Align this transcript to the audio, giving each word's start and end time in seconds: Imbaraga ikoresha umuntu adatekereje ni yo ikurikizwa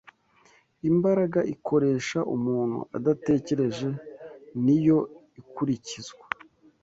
Imbaraga 0.89 1.39
ikoresha 1.53 2.19
umuntu 2.35 2.79
adatekereje 2.97 3.87
ni 4.63 4.77
yo 4.87 4.99
ikurikizwa 5.39 6.25